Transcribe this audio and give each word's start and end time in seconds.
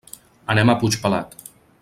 Anem 0.53 0.71
a 0.73 0.77
Puigpelat. 0.85 1.39